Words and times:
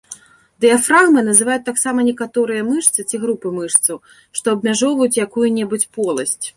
Дыяфрагмай 0.63 1.23
называюць 1.27 1.67
таксама 1.67 2.07
некаторыя 2.09 2.65
мышцы 2.71 2.99
ці 3.09 3.23
групы 3.29 3.55
мышцаў, 3.61 4.03
што 4.37 4.45
абмяжоўваюць 4.57 5.17
якую-небудзь 5.29 5.91
поласць. 5.99 6.41